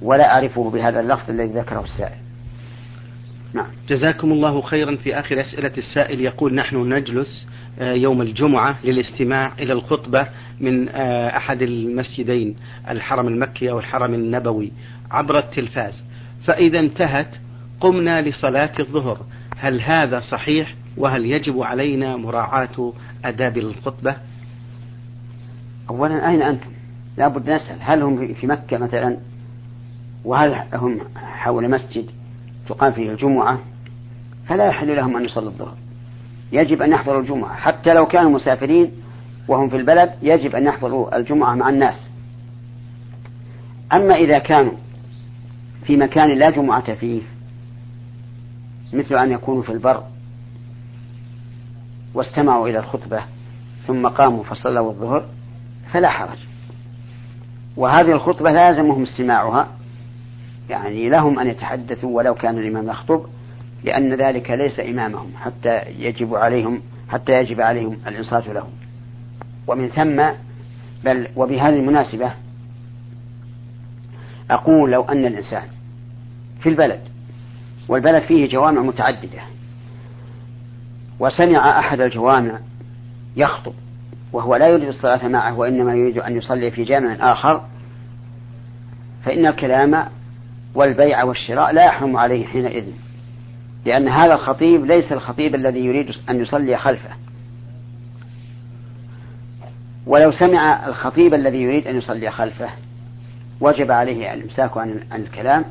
ولا 0.02 0.35
أعرفه 0.35 0.70
بهذا 0.70 1.00
اللفظ 1.00 1.30
الذي 1.30 1.52
ذكره 1.52 1.85
السائل. 1.85 2.27
نعم. 3.55 3.67
جزاكم 3.88 4.33
الله 4.33 4.61
خيرا 4.61 4.97
في 4.97 5.19
آخر 5.19 5.40
أسئلة 5.40 5.73
السائل 5.78 6.21
يقول 6.21 6.55
نحن 6.55 6.93
نجلس 6.93 7.47
آه، 7.78 7.93
يوم 7.93 8.23
الجمعة 8.23 8.76
للاستماع 8.85 9.52
إلى 9.59 9.73
الخطبة 9.73 10.26
من 10.61 10.88
آه، 10.88 11.37
أحد 11.37 11.62
المسجدين 11.62 12.57
الحرم 12.90 13.28
المكي 13.28 13.71
أو 13.71 13.78
الحرم 13.78 14.14
النبوي 14.14 14.73
عبر 15.11 15.38
التلفاز. 15.38 16.02
فإذا 16.45 16.81
انتهت 16.81 17.28
قمنا 17.81 18.23
لصلاة 18.23 18.73
الظهر. 18.81 19.21
هل 19.57 19.81
هذا 19.81 20.21
صحيح؟ 20.21 20.75
وهل 20.97 21.26
يجب 21.26 21.62
علينا 21.62 22.17
مراعاة 22.17 22.93
أداب 23.25 23.59
الخطبة؟ 23.59 24.17
أولا 25.90 26.31
أين 26.31 26.43
أنتم؟ 26.43 26.71
لا 27.19 27.28
بد 27.28 27.50
نسأل. 27.50 27.76
هل 27.81 28.02
هم 28.02 28.35
في 28.35 28.47
مكة 28.47 28.78
مثلا؟ 28.78 29.17
وهل 30.25 30.62
هم 30.75 31.00
حول 31.17 31.71
مسجد؟ 31.71 32.11
تقام 32.68 32.92
فيه 32.92 33.10
الجمعة 33.10 33.58
فلا 34.46 34.66
يحل 34.66 34.96
لهم 34.96 35.16
أن 35.16 35.25
يصلوا 35.25 35.50
الظهر. 35.50 35.75
يجب 36.52 36.82
أن 36.82 36.92
يحضروا 36.92 37.20
الجمعة. 37.20 37.54
حتى 37.54 37.94
لو 37.94 38.06
كانوا 38.06 38.30
مسافرين 38.30 38.92
وهم 39.48 39.68
في 39.68 39.76
البلد 39.76 40.10
يجب 40.22 40.56
أن 40.56 40.64
يحضروا 40.64 41.16
الجمعة 41.16 41.54
مع 41.54 41.68
الناس. 41.68 42.08
أما 43.92 44.14
إذا 44.14 44.38
كانوا 44.38 44.72
في 45.84 45.96
مكان 45.96 46.38
لا 46.38 46.50
جمعة 46.50 46.94
فيه 46.94 47.22
مثل 48.92 49.14
أن 49.14 49.32
يكونوا 49.32 49.62
في 49.62 49.72
البر 49.72 50.02
واستمعوا 52.14 52.68
إلى 52.68 52.78
الخطبة 52.78 53.20
ثم 53.87 54.08
قاموا 54.08 54.44
فصلوا 54.44 54.90
الظهر 54.90 55.25
فلا 55.92 56.08
حرج. 56.08 56.38
وهذه 57.76 58.12
الخطبة 58.12 58.50
لازمهم 58.50 59.02
استماعها. 59.02 59.68
يعني 60.70 61.08
لهم 61.08 61.38
أن 61.38 61.46
يتحدثوا 61.46 62.16
ولو 62.16 62.34
كان 62.34 62.58
الإمام 62.58 62.88
يخطب 62.88 63.26
لأن 63.84 64.14
ذلك 64.14 64.50
ليس 64.50 64.80
إمامهم 64.80 65.30
حتى 65.37 65.82
يجب 65.98 66.34
عليهم 66.34 66.82
حتى 67.08 67.32
يجب 67.32 67.60
عليهم 67.60 67.98
الإنصات 68.06 68.46
له 68.48 68.68
ومن 69.66 69.88
ثم 69.88 70.22
بل 71.04 71.28
وبهذه 71.37 71.76
المناسبة 71.76 72.32
أقول 74.50 74.90
لو 74.90 75.02
أن 75.02 75.26
الإنسان 75.26 75.68
في 76.60 76.68
البلد 76.68 77.00
والبلد 77.88 78.22
فيه 78.22 78.48
جوامع 78.48 78.82
متعددة 78.82 79.40
وسمع 81.20 81.78
أحد 81.78 82.00
الجوامع 82.00 82.58
يخطب 83.37 83.72
وهو 84.32 84.56
لا 84.56 84.68
يريد 84.68 84.88
الصلاة 84.88 85.28
معه 85.28 85.58
وإنما 85.58 85.94
يريد 85.94 86.18
أن 86.18 86.37
يصلي 86.37 86.70
في 86.70 86.84
جامع 86.84 87.32
آخر 87.32 87.64
فإن 89.25 89.46
الكلام 89.46 90.08
والبيع 90.78 91.23
والشراء 91.23 91.73
لا 91.73 91.85
يحرم 91.85 92.16
عليه 92.16 92.47
حينئذ 92.47 92.85
لأن 93.85 94.08
هذا 94.08 94.35
الخطيب 94.35 94.85
ليس 94.85 95.12
الخطيب 95.12 95.54
الذي 95.54 95.80
يريد 95.80 96.14
أن 96.30 96.40
يصلي 96.40 96.76
خلفه 96.76 97.11
ولو 100.06 100.32
سمع 100.32 100.88
الخطيب 100.88 101.35
الذي 101.35 101.62
يريد 101.62 101.87
أن 101.87 101.97
يصلي 101.97 102.30
خلفه 102.30 102.70
وجب 103.61 103.90
عليه 103.90 104.35
الإمساك 104.35 104.76
عن 104.76 105.00
الكلام 105.12 105.64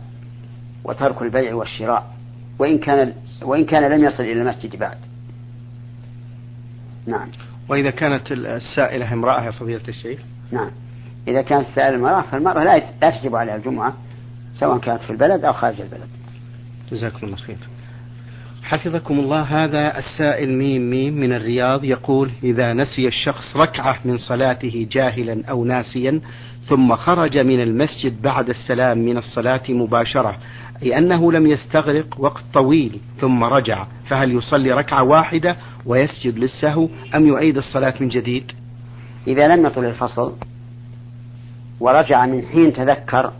وترك 0.84 1.22
البيع 1.22 1.56
والشراء 1.56 2.14
وإن 2.60 2.78
كان 2.78 3.14
وإن 3.42 3.66
كان 3.66 3.92
لم 3.92 4.04
يصل 4.04 4.24
إلى 4.24 4.42
المسجد 4.42 4.76
بعد. 4.76 4.98
نعم. 7.06 7.30
وإذا 7.70 7.90
كانت 7.90 8.32
السائلة 8.32 9.14
امرأة 9.14 9.44
يا 9.44 9.52
فضيلة 9.52 9.88
الشيخ؟ 9.88 10.20
نعم. 10.52 10.72
إذا 11.28 11.42
كانت 11.42 11.68
السائلة 11.68 11.96
امرأة 11.96 12.22
فالمرأة 12.22 12.64
لا 12.64 12.78
لا 13.02 13.10
تجب 13.10 13.36
عليها 13.36 13.56
الجمعة 13.56 13.94
سواء 14.60 14.78
كانت 14.78 15.02
في 15.02 15.10
البلد 15.10 15.46
أو 15.46 15.54
خارج 15.54 15.82
البلد. 15.82 16.08
جزاكم 16.92 17.28
الله 17.28 17.38
خير. 17.38 17.58
حفظكم 18.64 19.20
الله 19.20 19.42
هذا 19.42 19.98
السائل 19.98 20.54
ميم 20.54 20.90
ميم 20.90 21.14
من 21.14 21.34
الرياض 21.34 21.84
يقول 21.84 22.30
إذا 22.44 22.74
نسي 22.74 23.08
الشخص 23.08 23.56
ركعة 23.56 23.98
من 24.06 24.18
صلاته 24.18 24.88
جاهلا 24.92 25.46
أو 25.50 25.66
ناسيا 25.66 26.22
ثم 26.66 26.96
خرج 26.96 27.38
من 27.38 27.62
المسجد 27.62 28.22
بعد 28.22 28.50
السلام 28.50 28.98
من 28.98 29.18
الصلاة 29.18 29.62
مباشرة 29.70 30.38
أي 30.84 30.98
أنه 30.98 31.32
لم 31.32 31.48
يستغرق 31.48 32.16
وقت 32.20 32.44
طويل 32.54 33.00
ثم 33.20 33.44
رجع 33.44 33.86
فهل 34.10 34.32
يصلي 34.32 34.72
ركعة 34.72 35.04
واحدة 35.04 35.56
ويسجد 35.86 36.40
للسهو 36.40 36.90
أم 37.16 37.28
يعيد 37.28 37.58
الصلاة 37.58 37.94
من 38.00 38.10
جديد 38.10 38.52
إذا 39.28 39.48
لم 39.48 39.66
يطل 39.66 39.86
الفصل 39.86 40.34
ورجع 41.80 42.26
من 42.26 42.42
حين 42.46 42.74
تذكر 42.74 43.34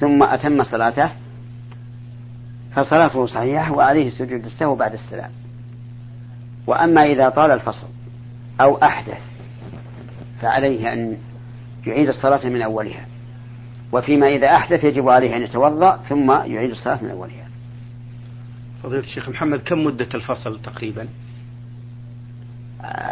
ثم 0.00 0.22
أتم 0.22 0.62
صلاته 0.62 1.10
فصلاته 2.76 3.26
صحيحة 3.26 3.72
وعليه 3.72 4.10
سجود 4.10 4.44
السهو 4.44 4.74
بعد 4.74 4.92
السلام. 4.92 5.30
وأما 6.66 7.04
إذا 7.04 7.28
طال 7.28 7.50
الفصل 7.50 7.86
أو 8.60 8.76
أحدث 8.76 9.20
فعليه 10.42 10.92
أن 10.92 11.16
يعيد 11.86 12.08
الصلاة 12.08 12.46
من 12.46 12.62
أولها. 12.62 13.06
وفيما 13.92 14.28
إذا 14.28 14.46
أحدث 14.46 14.84
يجب 14.84 15.08
عليه 15.08 15.36
أن 15.36 15.42
يتوضأ 15.42 15.96
ثم 16.08 16.30
يعيد 16.30 16.70
الصلاة 16.70 16.98
من 17.02 17.10
أولها. 17.10 17.48
فضيلة 18.82 19.02
الشيخ 19.02 19.28
محمد 19.28 19.58
كم 19.58 19.84
مدة 19.84 20.08
الفصل 20.14 20.60
تقريبا؟ 20.62 21.08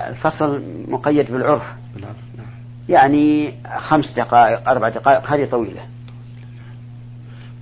الفصل 0.08 0.62
مقيد 0.88 1.32
بالعرف. 1.32 1.62
بالعرف 1.94 2.16
نعم. 2.36 2.46
يعني 2.88 3.54
خمس 3.78 4.12
دقائق 4.16 4.68
أربع 4.68 4.88
دقائق 4.88 5.30
هذه 5.30 5.44
طويلة. 5.44 5.93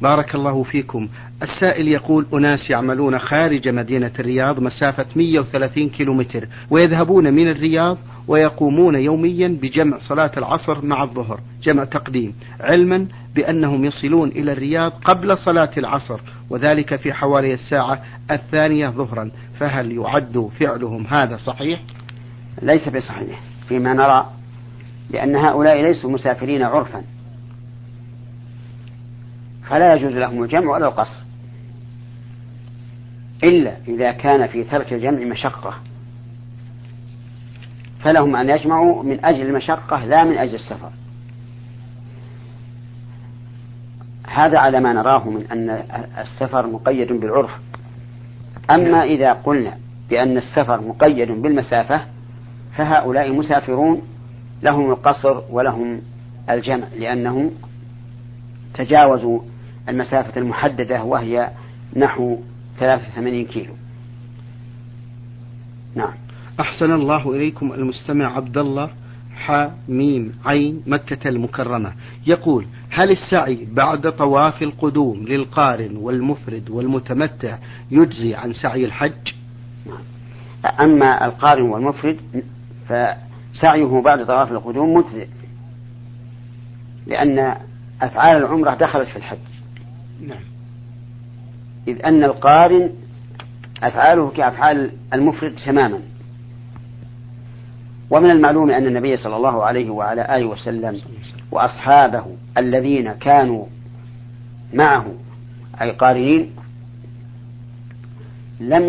بارك 0.02 0.34
الله 0.34 0.62
فيكم. 0.62 1.08
السائل 1.42 1.88
يقول 1.88 2.26
أناس 2.34 2.70
يعملون 2.70 3.18
خارج 3.18 3.68
مدينة 3.68 4.10
الرياض 4.18 4.60
مسافة 4.60 5.06
130 5.16 5.88
كيلومتر 5.88 6.48
ويذهبون 6.70 7.34
من 7.34 7.50
الرياض 7.50 7.98
ويقومون 8.28 8.94
يوميا 8.94 9.48
بجمع 9.62 9.98
صلاة 9.98 10.30
العصر 10.36 10.84
مع 10.84 11.02
الظهر 11.02 11.40
جمع 11.62 11.84
تقديم 11.84 12.34
علما 12.60 13.06
بأنهم 13.34 13.84
يصلون 13.84 14.28
إلى 14.28 14.52
الرياض 14.52 14.92
قبل 14.92 15.38
صلاة 15.38 15.70
العصر 15.76 16.20
وذلك 16.50 16.96
في 16.96 17.12
حوالي 17.12 17.54
الساعة 17.54 18.02
الثانية 18.30 18.88
ظهرا. 18.88 19.30
فهل 19.60 19.92
يعد 19.92 20.50
فعلهم 20.60 21.06
هذا 21.06 21.36
صحيح؟ 21.36 21.80
ليس 22.62 22.88
بصحيح 22.88 23.40
فيما 23.68 23.94
نرى 23.94 24.26
لأن 25.10 25.36
هؤلاء 25.36 25.82
ليسوا 25.82 26.10
مسافرين 26.10 26.62
عرفا. 26.62 27.02
فلا 29.68 29.94
يجوز 29.94 30.12
لهم 30.12 30.42
الجمع 30.42 30.70
ولا 30.72 30.88
القصر. 30.88 31.22
إلا 33.44 33.76
إذا 33.88 34.12
كان 34.12 34.46
في 34.46 34.64
ترك 34.64 34.92
الجمع 34.92 35.18
مشقة. 35.18 35.74
فلهم 38.00 38.36
أن 38.36 38.50
يجمعوا 38.50 39.02
من 39.02 39.24
أجل 39.24 39.46
المشقة 39.46 40.04
لا 40.04 40.24
من 40.24 40.38
أجل 40.38 40.54
السفر. 40.54 40.90
هذا 44.26 44.58
على 44.58 44.80
ما 44.80 44.92
نراه 44.92 45.30
من 45.30 45.46
أن 45.52 45.70
السفر 46.18 46.66
مقيد 46.66 47.12
بالعرف. 47.12 47.50
أما 48.70 49.02
إذا 49.02 49.32
قلنا 49.32 49.78
بأن 50.10 50.36
السفر 50.36 50.80
مقيد 50.80 51.32
بالمسافة 51.42 52.00
فهؤلاء 52.76 53.32
مسافرون 53.32 54.02
لهم 54.62 54.90
القصر 54.90 55.42
ولهم 55.50 56.00
الجمع 56.50 56.86
لأنهم 56.98 57.50
تجاوزوا 58.74 59.40
المسافة 59.88 60.40
المحددة 60.40 61.02
وهي 61.04 61.50
نحو 61.96 62.38
83 62.78 63.44
كيلو. 63.44 63.72
نعم. 65.94 66.14
أحسن 66.60 66.92
الله 66.92 67.36
إليكم 67.36 67.72
المستمع 67.72 68.36
عبد 68.36 68.58
الله 68.58 68.90
حميم 69.36 70.38
عين 70.44 70.82
مكة 70.86 71.28
المكرمة. 71.28 71.92
يقول 72.26 72.66
هل 72.90 73.10
السعي 73.10 73.68
بعد 73.72 74.12
طواف 74.12 74.62
القدوم 74.62 75.24
للقارن 75.24 75.96
والمفرد 75.96 76.70
والمتمتع 76.70 77.58
يجزي 77.90 78.34
عن 78.34 78.52
سعي 78.52 78.84
الحج؟ 78.84 79.32
أما 80.80 81.24
القارن 81.24 81.62
والمفرد 81.62 82.20
فسعيه 82.88 84.02
بعد 84.04 84.26
طواف 84.26 84.52
القدوم 84.52 84.94
مجزئ 84.94 85.28
لأن 87.06 87.56
أفعال 88.02 88.36
العمرة 88.36 88.74
دخلت 88.74 89.08
في 89.08 89.16
الحج. 89.16 89.38
نعم. 90.20 90.42
إذ 91.88 92.04
أن 92.04 92.24
القارن 92.24 92.90
أفعاله 93.82 94.30
كأفعال 94.30 94.90
المفرد 95.14 95.54
تماما. 95.66 96.00
ومن 98.10 98.30
المعلوم 98.30 98.70
أن 98.70 98.86
النبي 98.86 99.16
صلى 99.16 99.36
الله 99.36 99.64
عليه 99.64 99.90
وعلى 99.90 100.36
آله 100.36 100.46
وسلم 100.46 101.00
وأصحابه 101.50 102.24
الذين 102.58 103.12
كانوا 103.12 103.66
معه 104.74 105.06
أي 105.80 105.90
قارنين 105.90 106.50
لم 108.60 108.82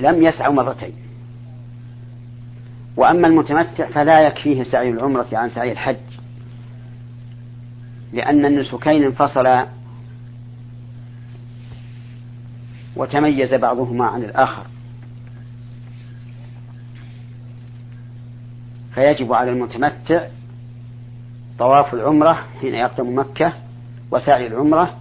لم 0.00 0.22
يسعوا 0.22 0.54
مرتين. 0.54 0.92
وأما 2.96 3.26
المتمتع 3.26 3.88
فلا 3.88 4.20
يكفيه 4.20 4.62
سعي 4.62 4.90
العمرة 4.90 5.28
عن 5.32 5.50
سعي 5.50 5.72
الحج. 5.72 5.96
لأن 8.12 8.44
النسكين 8.44 9.02
انفصلا 9.04 9.66
وتميز 12.96 13.54
بعضهما 13.54 14.04
عن 14.04 14.22
الآخر. 14.22 14.66
فيجب 18.94 19.32
على 19.32 19.50
المتمتع 19.50 20.28
طواف 21.58 21.94
العمرة 21.94 22.46
حين 22.60 22.74
يقدم 22.74 23.18
مكة 23.18 23.52
وسعي 24.10 24.46
العمرة 24.46 24.96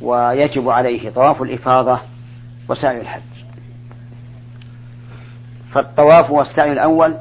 ويجب 0.00 0.68
عليه 0.68 1.10
طواف 1.10 1.42
الإفاضة 1.42 2.00
وسعي 2.68 3.00
الحج. 3.00 3.22
فالطواف 5.72 6.30
والسعي 6.30 6.72
الأول 6.72 7.16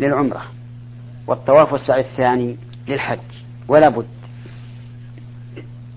للعمرة 0.00 0.42
والطواف 1.26 1.72
والسعي 1.72 2.00
الثاني 2.00 2.56
للحج 2.88 3.18
ولا 3.68 3.88
بد. 3.88 4.06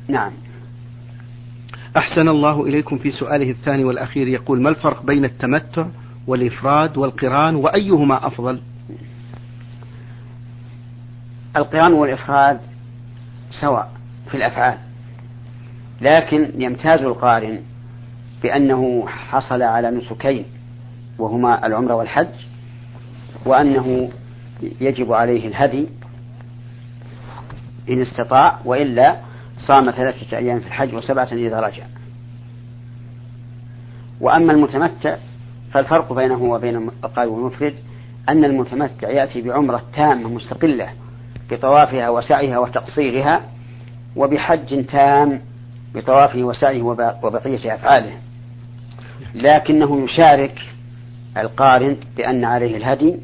نعم. 0.08 0.32
أحسن 1.98 2.28
الله 2.28 2.64
إليكم 2.64 2.98
في 2.98 3.12
سؤاله 3.12 3.50
الثاني 3.52 3.84
والأخير. 3.84 4.28
يقول 4.28 4.62
ما 4.62 4.70
الفرق 4.70 5.04
بين 5.06 5.26
التمتع 5.26 5.86
والإفراد 6.28 6.98
والقران 6.98 7.56
وأيهما 7.56 8.28
أفضل؟ 8.28 8.62
القران 11.58 11.94
والإفراد 11.94 12.60
سواء 13.62 13.92
في 14.30 14.38
الأفعال 14.38 14.78
لكن 16.02 16.52
يمتاز 16.58 17.00
القارن 17.02 17.62
بأنه 18.44 19.08
حصل 19.08 19.62
على 19.62 19.92
نسكين 19.92 20.46
وهما 21.20 21.68
العمرة 21.68 21.96
والحج 21.96 22.28
وأنه 23.46 24.10
يجب 24.82 25.14
عليه 25.14 25.48
الهدي 25.48 25.88
إن 27.90 28.02
استطاع 28.02 28.60
وإلا 28.66 29.18
صام 29.58 29.92
ثلاثة 29.92 30.38
أيام 30.38 30.60
في 30.60 30.68
الحج 30.68 30.94
وسبعة 30.94 31.30
إذا 31.32 31.60
رجع. 31.60 31.84
وأما 34.22 34.54
المتمتع 34.54 35.18
فالفرق 35.74 36.14
بينه 36.14 36.44
وبين 36.44 36.90
القارئ 37.04 37.30
والمفرد 37.30 37.74
أن 38.30 38.46
المتمتع 38.46 39.10
يأتي 39.10 39.42
بعمرة 39.42 39.84
تامة 39.94 40.30
مستقلة 40.30 40.90
بطوافها 41.52 42.10
وسعيها 42.10 42.60
وتقصيرها 42.60 43.42
وبحج 44.16 44.86
تام 44.86 45.42
بطوافه 45.96 46.44
وسعيه 46.44 46.82
وبقية 47.24 47.74
أفعاله. 47.74 48.14
لكنه 49.36 50.04
يشارك 50.04 50.62
القارن 51.38 51.98
بأن 52.18 52.46
عليه 52.46 52.78
الهدي 52.78 53.16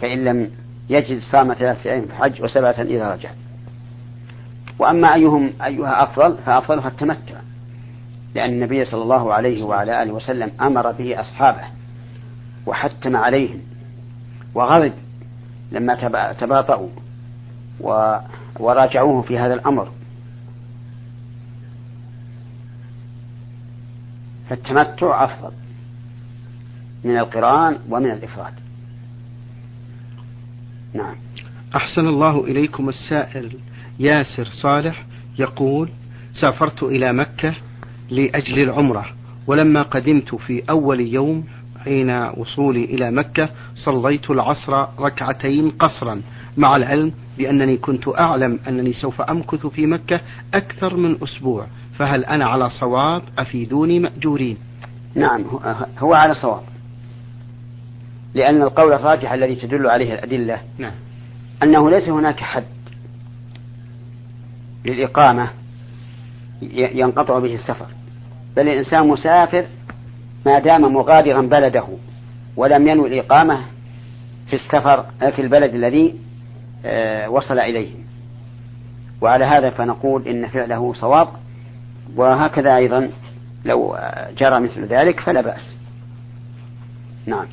فإن 0.00 0.24
لم 0.24 0.50
يجد 0.90 1.20
صام 1.32 1.54
ثلاثة 1.54 1.90
أيام 1.90 2.06
في 2.06 2.10
الحج 2.10 2.42
وسبعة 2.42 2.80
إذا 2.80 3.10
رجع. 3.10 3.30
وأما 4.78 5.14
أيهم 5.14 5.52
أيها 5.64 6.02
أفضل 6.02 6.38
فأفضلها 6.46 6.88
التمتع 6.88 7.40
لأن 8.34 8.50
النبي 8.50 8.84
صلى 8.84 9.02
الله 9.02 9.34
عليه 9.34 9.62
وعلى 9.62 10.02
آله 10.02 10.12
وسلم 10.12 10.50
أمر 10.60 10.92
به 10.92 11.20
أصحابه 11.20 11.64
وحتم 12.66 13.16
عليهم 13.16 13.60
وغضب 14.54 14.92
لما 15.72 15.94
تباطؤوا 16.32 16.88
وراجعوه 18.60 19.22
في 19.22 19.38
هذا 19.38 19.54
الأمر. 19.54 19.88
فالتمتع 24.50 25.24
أفضل 25.24 25.52
من 27.04 27.18
القران 27.18 27.78
ومن 27.88 28.10
الإفراد. 28.10 28.52
نعم. 30.94 31.14
أحسن 31.76 32.08
الله 32.08 32.44
إليكم 32.44 32.88
السائل. 32.88 33.58
ياسر 33.98 34.44
صالح 34.44 35.04
يقول 35.38 35.88
سافرت 36.40 36.82
إلى 36.82 37.12
مكة 37.12 37.54
لأجل 38.10 38.58
العمرة 38.58 39.06
ولما 39.46 39.82
قدمت 39.82 40.34
في 40.34 40.62
أول 40.70 41.00
يوم 41.00 41.44
حين 41.84 42.10
وصولي 42.36 42.84
إلى 42.84 43.10
مكة 43.10 43.48
صليت 43.74 44.30
العصر 44.30 44.86
ركعتين 44.98 45.70
قصرا 45.70 46.22
مع 46.56 46.76
العلم 46.76 47.12
بأنني 47.38 47.76
كنت 47.76 48.08
أعلم 48.08 48.58
أنني 48.68 48.92
سوف 48.92 49.20
أمكث 49.20 49.66
في 49.66 49.86
مكة 49.86 50.20
أكثر 50.54 50.96
من 50.96 51.22
أسبوع 51.22 51.66
فهل 51.98 52.24
أنا 52.24 52.44
على 52.44 52.70
صواب 52.70 53.22
أفيدوني 53.38 54.00
مأجورين 54.00 54.58
نعم 55.14 55.44
هو 55.98 56.14
على 56.14 56.34
صواب 56.34 56.62
لأن 58.34 58.62
القول 58.62 58.92
الراجح 58.92 59.32
الذي 59.32 59.54
تدل 59.54 59.86
عليه 59.86 60.14
الأدلة 60.14 60.58
نعم. 60.78 60.92
أنه 61.62 61.90
ليس 61.90 62.08
هناك 62.08 62.40
حد 62.40 62.64
للإقامة 64.86 65.50
ينقطع 66.72 67.38
به 67.38 67.54
السفر. 67.54 67.86
بل 68.56 68.68
الإنسان 68.68 69.08
مسافر 69.08 69.64
ما 70.46 70.58
دام 70.58 70.94
مغادرا 70.94 71.40
بلده 71.40 71.84
ولم 72.56 72.88
ينوي 72.88 73.08
الإقامة 73.08 73.60
في 74.46 74.52
السفر 74.52 75.04
في 75.30 75.42
البلد 75.42 75.74
الذي 75.74 76.14
آه، 76.84 77.28
وصل 77.28 77.58
إليه. 77.58 77.90
وعلى 79.20 79.44
هذا 79.44 79.70
فنقول 79.70 80.28
إن 80.28 80.48
فعله 80.48 80.92
صواب 80.94 81.28
وهكذا 82.16 82.76
أيضا 82.76 83.10
لو 83.64 83.98
جرى 84.38 84.60
مثل 84.60 84.84
ذلك 84.84 85.20
فلا 85.20 85.40
بأس. 85.40 85.76
نعم. 87.26 87.46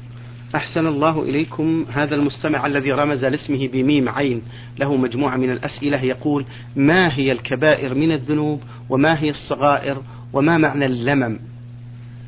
أحسن 0.55 0.87
الله 0.87 1.21
إليكم 1.21 1.85
هذا 1.91 2.15
المستمع 2.15 2.65
الذي 2.65 2.91
رمز 2.91 3.25
لاسمه 3.25 3.67
بميم 3.67 4.09
عين. 4.09 4.41
له 4.77 4.95
مجموعة 4.95 5.37
من 5.37 5.51
الأسئلة. 5.51 6.03
يقول 6.03 6.45
ما 6.75 7.17
هي 7.17 7.31
الكبائر 7.31 7.93
من 7.93 8.11
الذنوب؟ 8.11 8.61
وما 8.89 9.19
هي 9.19 9.29
الصغائر؟ 9.29 10.01
وما 10.33 10.57
معنى 10.57 10.85
اللمم؟ 10.85 11.39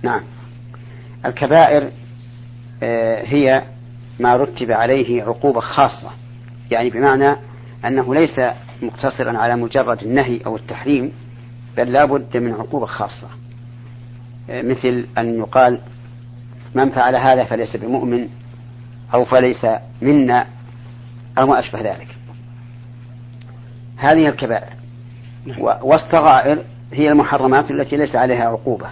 نعم. 0.03 0.21
الكبائر 1.25 1.91
آه، 2.83 3.23
هي 3.25 3.63
ما 4.19 4.35
رتب 4.35 4.71
عليه 4.71 5.23
عقوبة 5.23 5.59
خاصة. 5.59 6.11
يعني 6.71 6.89
بمعنى 6.89 7.35
أنه 7.85 8.15
ليس 8.15 8.39
مقتصرا 8.81 9.37
على 9.37 9.55
مجرد 9.55 10.03
النهي 10.03 10.39
أو 10.45 10.55
التحريم 10.55 11.11
بل 11.77 11.93
لا 11.93 12.05
بد 12.05 12.37
من 12.37 12.51
عقوبة 12.51 12.85
خاصة. 12.85 13.27
آه، 14.49 14.61
مثل 14.61 15.07
أن 15.17 15.37
يقال 15.37 15.79
من 16.75 16.89
فعل 16.89 17.15
هذا 17.15 17.43
فليس 17.43 17.75
بمؤمن 17.75 18.29
أو 19.13 19.25
فليس 19.25 19.65
منا 20.01 20.45
أو 21.37 21.47
ما 21.47 21.59
أشبه 21.59 21.81
ذلك. 21.81 22.07
هذه 23.97 24.27
الكبائر. 24.27 24.73
نعم. 25.45 25.61
والصغائر 25.61 26.63
هي 26.93 27.09
المحرمات 27.09 27.71
التي 27.71 27.97
ليس 27.97 28.15
عليها 28.15 28.45
عقوبة. 28.45 28.87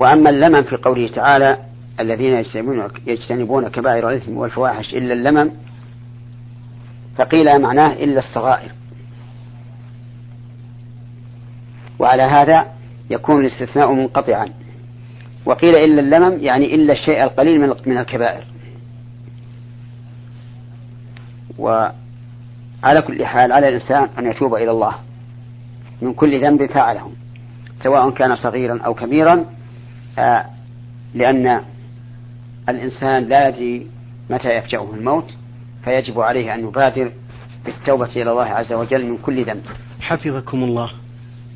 وأما 0.00 0.30
اللمم 0.30 0.62
في 0.62 0.76
قوله 0.76 1.08
تعالى 1.08 1.58
الذين 2.00 2.32
يجتنبون, 2.32 2.88
يجتنبون 3.06 3.68
كبائر 3.68 4.10
الإثم 4.10 4.36
والفواحش 4.36 4.94
إلا 4.94 5.12
اللمم 5.12 5.50
فقيل 7.16 7.58
معناه 7.62 7.92
إلا 7.92 8.18
الصغائر. 8.18 8.72
وعلى 11.98 12.22
هذا 12.22 12.66
يكون 13.10 13.40
الاستثناء 13.40 13.92
منقطعا. 13.92 14.48
وقيل 15.48 15.76
إلا 15.76 16.00
اللمم 16.00 16.38
يعني 16.40 16.74
إلا 16.74 16.92
الشيء 16.92 17.22
القليل 17.22 17.60
من 17.86 17.98
الكبائر. 17.98 18.44
وعلى 21.58 23.02
كل 23.06 23.26
حال 23.26 23.52
على 23.52 23.68
الإنسان 23.68 24.08
أن 24.18 24.26
يتوب 24.26 24.54
إلى 24.54 24.70
الله. 24.70 24.94
من 26.02 26.14
كل 26.14 26.40
ذنب 26.44 26.66
فعله 26.66 27.10
سواء 27.82 28.10
كان 28.10 28.36
صغيرا 28.36 28.80
أو 28.82 28.94
كبيرا 28.94 29.44
آه، 30.18 30.44
لأن 31.14 31.60
الإنسان 32.68 33.24
لا 33.24 33.48
يدري 33.48 33.86
متى 34.30 34.48
يفجأه 34.48 34.94
الموت 34.94 35.34
فيجب 35.84 36.20
عليه 36.20 36.54
أن 36.54 36.60
يبادر 36.60 37.12
بالتوبة 37.64 38.10
إلى 38.16 38.30
الله 38.30 38.44
عز 38.44 38.72
وجل 38.72 39.06
من 39.06 39.16
كل 39.16 39.44
ذنب. 39.44 39.62
حفظكم 40.00 40.64
الله. 40.64 40.90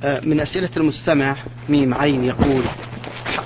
آه، 0.03 0.21
من 0.21 0.41
أسئلة 0.41 0.71
المستمع 0.77 1.37
ميم 1.69 1.95
عين 1.95 2.25
يقول 2.25 2.65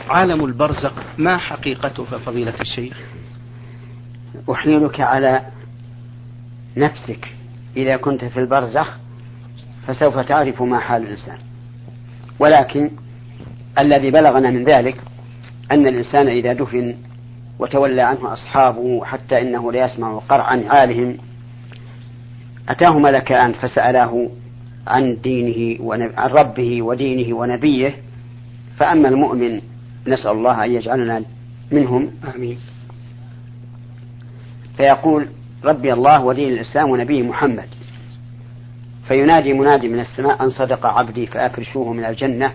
عالم 0.08 0.44
البرزق 0.44 0.92
ما 1.18 1.36
حقيقته 1.36 2.04
فضيلة 2.04 2.54
الشيخ؟ 2.60 2.96
أحيلك 4.50 5.00
على 5.00 5.42
نفسك. 6.76 7.34
إذا 7.76 7.96
كنت 7.96 8.24
في 8.24 8.40
البرزخ 8.40 8.96
فسوف 9.86 10.18
تعرف 10.18 10.62
ما 10.62 10.78
حال 10.78 11.02
الإنسان. 11.02 11.38
ولكن 12.38 12.90
الذي 13.78 14.10
بلغنا 14.10 14.50
من 14.50 14.64
ذلك 14.64 14.96
أن 15.72 15.86
الإنسان 15.86 16.28
إذا 16.28 16.52
دفن 16.52 16.96
وتولى 17.58 18.02
عنه 18.02 18.32
أصحابه 18.32 19.04
حتى 19.04 19.40
إنه 19.40 19.72
ليسمع 19.72 20.18
قرع 20.18 20.54
نعالهم 20.54 21.18
أتاه 22.68 22.98
ملكان 22.98 23.52
فسألاه 23.52 24.28
عن 24.86 25.20
دينه 25.20 25.78
عن 26.16 26.30
ربه 26.30 26.82
ودينه 26.82 27.36
ونبيه 27.36 27.94
فأما 28.76 29.08
المؤمن 29.08 29.60
نسأل 30.06 30.30
الله 30.30 30.64
أن 30.64 30.72
يجعلنا 30.72 31.22
منهم. 31.72 32.10
آمين. 32.36 32.58
فيقول 34.76 35.28
ربي 35.64 35.92
الله 35.92 36.24
ودين 36.24 36.52
الإسلام 36.52 36.90
ونبيه 36.90 37.22
محمد. 37.22 37.68
فينادي 39.08 39.52
منادي 39.52 39.88
من 39.88 40.00
السماء 40.00 40.44
أن 40.44 40.50
صدق 40.50 40.86
عبدي 40.86 41.26
فأفرشوه 41.26 41.92
من 41.92 42.04
الجنة 42.04 42.52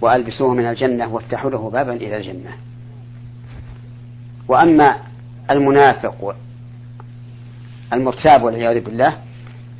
وألبسوه 0.00 0.54
من 0.54 0.66
الجنة 0.66 1.14
وافتحوا 1.14 1.50
له 1.50 1.70
بابا 1.70 1.92
إلى 1.92 2.16
الجنة. 2.16 2.50
وأما 4.48 4.96
المنافق 5.50 6.36
المرتاب 7.92 8.42
والعياذ 8.42 8.84
بالله 8.84 9.16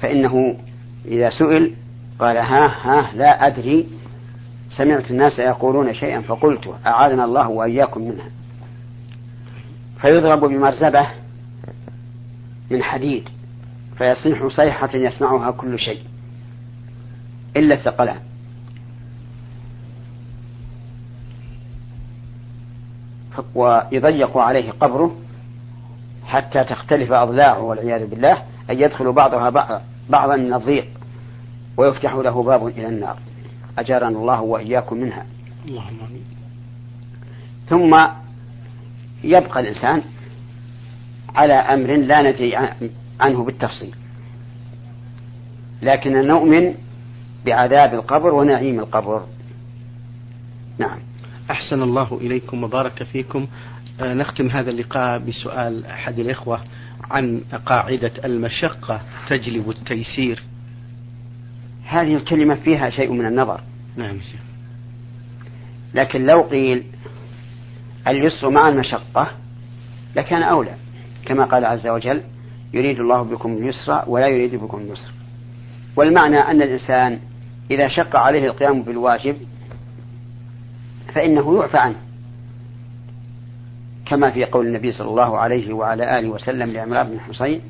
فإنه 0.01 0.57
إذا 1.05 1.31
سئل 1.31 1.75
قال 2.19 2.37
ها 2.37 2.67
ها 2.67 3.11
لا 3.15 3.47
أدري 3.47 3.87
سمعت 4.77 5.11
الناس 5.11 5.39
يقولون 5.39 5.95
شيئا 5.95 6.21
فقلت 6.21 6.75
أعاذنا 6.87 7.25
الله 7.25 7.49
وإياكم 7.49 8.01
منها. 8.03 8.29
فيضرب 10.01 10.41
بمرزبة 10.41 11.07
من 12.71 12.83
حديد 12.83 13.29
فيصيح 13.99 14.47
صيحة 14.47 14.91
يسمعها 14.95 15.51
كل 15.51 15.79
شيء 15.79 16.03
إلا 17.57 17.75
الثقلان. 17.75 18.21
ويضيق 23.55 24.39
عليه 24.39 24.71
قبره 24.71 25.17
حتى 26.27 26.65
تختلف 26.65 27.13
أضلاعه 27.13 27.61
والعياذ 27.61 28.07
بالله 28.07 28.43
أن 28.71 28.81
يدخل 28.81 29.13
بعضها 29.13 29.51
بعضا 30.11 30.37
من 30.37 30.55
الضيق 30.55 30.87
ويفتح 31.77 32.15
له 32.15 32.43
باب 32.43 32.67
إلى 32.67 32.89
النار. 32.89 33.17
أجارنا 33.79 34.19
الله 34.19 34.41
وإياكم 34.41 34.97
منها. 34.97 35.27
اللهم 35.69 35.99
آمين. 36.11 36.25
ثم 37.69 38.07
يبقى 39.25 39.61
الإنسان 39.61 40.03
على 41.35 41.55
أمر 41.55 41.97
لا 41.97 42.23
ندري 42.31 42.57
عنه 43.21 43.45
بالتفصيل. 43.45 43.95
لكن 45.83 46.27
نؤمن 46.27 46.75
بعذاب 47.47 47.95
القبر 47.95 48.35
ونعيم 48.35 48.81
القبر. 48.81 49.27
نعم. 50.79 50.99
أحسن 51.51 51.83
الله 51.83 52.19
إليكم 52.21 52.65
وبارك 52.65 53.03
فيكم. 53.03 53.47
آه، 54.01 54.15
نختم 54.15 54.47
هذا 54.47 54.71
اللقاء 54.71 55.19
بسؤال 55.19 55.87
أحد 55.87 56.19
الإخوة 56.19 56.61
عن 57.11 57.41
قاعدة 57.67 58.13
المشقة 58.25 59.01
تجلب 59.29 59.71
التيسير. 59.71 60.43
هذه 61.85 62.17
الكلمة 62.17 62.55
فيها 62.55 62.91
شيء 62.91 63.13
من 63.13 63.27
النظر. 63.27 63.61
نعم 63.97 64.19
لكن 65.95 66.27
لو 66.27 66.43
قيل 66.43 66.85
اليسر 68.09 68.51
مع 68.51 68.69
المشقة 68.69 69.29
لكان 70.17 70.43
أولى. 70.43 70.75
كما 71.27 71.45
قال 71.45 71.65
عز 71.65 71.87
وجل 71.87 72.23
يريد 72.75 73.01
الله 73.01 73.23
بكم 73.23 73.53
اليسر 73.53 74.05
ولا 74.07 74.27
يريد 74.27 74.55
بكم 74.55 74.79
اليسر. 74.79 75.13
والمعنى 75.97 76.39
أن 76.39 76.63
الإنسان 76.63 77.19
إذا 77.71 77.89
شق 77.89 78.17
عليه 78.17 78.47
القيام 78.47 78.83
بالواجب 78.83 79.37
فإنه 81.15 81.57
يعفى 81.57 81.79
عنه. 81.79 81.97
كما 84.07 84.31
في 84.31 84.45
قول 84.45 84.67
النبي 84.67 84.93
صلى 84.93 85.09
الله 85.09 85.39
عليه 85.39 85.73
وعلى 85.73 86.19
آله 86.19 86.29
وسلم 86.29 86.73
لعمران 86.73 87.09
بن 87.09 87.21
حسين 87.21 87.61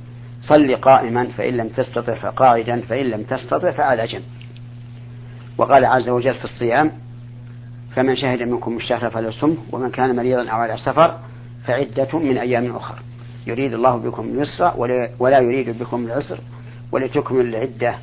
صل 0.43 0.77
قائما 0.77 1.25
فإن 1.25 1.57
لم 1.57 1.69
تستطع 1.69 2.15
فقاعدا 2.15 2.81
فإن 2.81 3.07
لم 3.07 3.23
تستطع 3.23 3.71
فعلى 3.71 4.07
جنب. 4.07 4.23
وقال 5.59 5.85
عز 5.85 6.09
وجل 6.09 6.35
في 6.35 6.45
الصيام 6.45 6.93
فمن 7.95 8.17
شهد 8.17 8.43
منكم 8.43 8.77
الشهر 8.77 9.11
فليصمه 9.11 9.57
ومن 9.73 9.91
كان 9.91 10.17
مريضا 10.17 10.49
أو 10.49 10.57
على 10.57 10.77
سفر 10.77 11.19
فعدة 11.65 12.19
من 12.19 12.39
أيام 12.39 12.77
أخرى. 12.77 12.99
يريد 13.47 13.73
الله 13.73 13.97
بكم 13.97 14.25
اليسر 14.25 14.75
ولا 15.19 15.39
يريد 15.39 15.79
بكم 15.79 16.07
العسر 16.07 16.39
ولتكملوا 16.93 17.43
العدة 17.43 17.95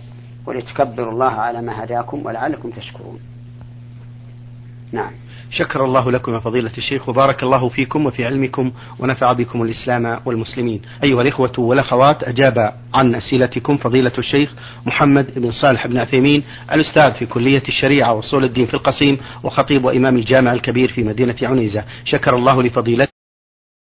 ولتكبروا 0.46 1.12
الله 1.12 1.32
على 1.32 1.62
ما 1.62 1.84
هداكم 1.84 2.26
ولعلكم 2.26 2.70
تشكرون. 2.70 3.20
نعم. 4.92 5.12
شكر 5.52 5.86
الله 5.86 6.12
لكم 6.12 6.34
يا 6.34 6.40
فضيلة 6.40 6.72
الشيخ 6.78 7.10
وبارك 7.10 7.44
الله 7.44 7.70
فيكم 7.70 8.06
وفي 8.06 8.26
علمكم 8.26 8.72
ونفع 9.00 9.34
بكم 9.34 9.62
الإسلام 9.62 10.20
والمسلمين. 10.26 10.82
أيها 11.04 11.22
الإخوة 11.22 11.54
والأخوات 11.58 12.24
أجاب 12.24 12.74
عن 12.94 13.16
أسئلتكم 13.16 13.78
فضيلة 13.78 14.12
الشيخ 14.18 14.54
محمد 14.86 15.40
بن 15.40 15.52
صالح 15.52 15.88
بن 15.88 15.98
عثيمين 15.98 16.44
الأستاذ 16.72 17.14
في 17.14 17.26
كلية 17.26 17.64
الشريعة 17.68 18.14
وصول 18.14 18.44
الدين 18.44 18.66
في 18.66 18.74
القصيم 18.74 19.18
وخطيب 19.44 19.86
وإمام 19.86 20.18
الجامع 20.18 20.54
الكبير 20.54 20.92
في 20.92 21.04
مدينة 21.04 21.36
عنيزة. 21.42 21.84
شكر 22.06 22.36
الله 22.36 22.64
لفضيلته. 22.64 23.19